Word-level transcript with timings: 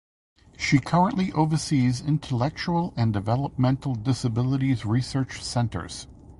She 0.57 0.79
currently 0.79 1.31
oversees 1.33 2.01
Intellectual 2.01 2.91
and 2.97 3.13
Developmental 3.13 3.93
Disabilities 3.93 4.83
Research 4.83 5.43
Centers. 5.43 6.07